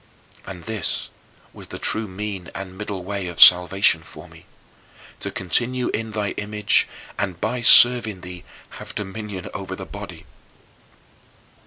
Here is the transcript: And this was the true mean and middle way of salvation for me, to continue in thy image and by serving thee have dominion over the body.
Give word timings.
And 0.47 0.63
this 0.63 1.11
was 1.53 1.67
the 1.67 1.77
true 1.77 2.07
mean 2.07 2.49
and 2.55 2.75
middle 2.75 3.03
way 3.03 3.27
of 3.27 3.39
salvation 3.39 4.01
for 4.01 4.27
me, 4.27 4.47
to 5.19 5.29
continue 5.29 5.89
in 5.89 6.09
thy 6.09 6.31
image 6.37 6.87
and 7.19 7.39
by 7.39 7.61
serving 7.61 8.21
thee 8.21 8.43
have 8.79 8.95
dominion 8.95 9.47
over 9.53 9.75
the 9.75 9.85
body. 9.85 10.25